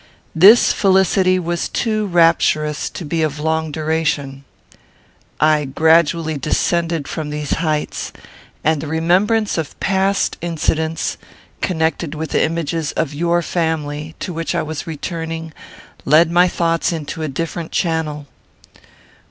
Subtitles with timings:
[0.33, 4.43] This felicity was too rapturous to be of long duration.
[5.39, 8.11] I gradually descended from these heights;
[8.63, 11.19] and the remembrance of past incidents,
[11.61, 15.53] connected with the images of your family, to which I was returning,
[16.03, 18.25] led my thoughts into a different channel.